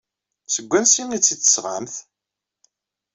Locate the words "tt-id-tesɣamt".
1.21-1.95